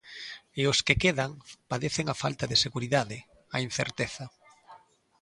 [0.59, 1.31] E os que quedan
[1.71, 3.17] padecen a falta de seguridade,
[3.55, 4.25] a incerteza.